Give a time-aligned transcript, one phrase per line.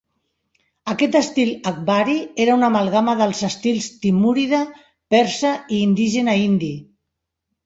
[0.93, 2.15] Aquest estil "akbarí"
[2.45, 4.63] era una amalgama dels estils timúrida,
[5.17, 6.73] persa i indígena indi.